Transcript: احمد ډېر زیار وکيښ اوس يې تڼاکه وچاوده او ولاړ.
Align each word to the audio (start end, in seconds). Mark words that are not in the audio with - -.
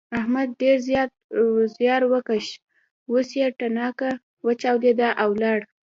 احمد 0.19 0.49
ډېر 0.61 0.77
زیار 1.79 2.01
وکيښ 2.11 2.47
اوس 3.09 3.29
يې 3.39 3.47
تڼاکه 3.59 4.09
وچاوده 4.45 5.09
او 5.21 5.29
ولاړ. 5.35 5.59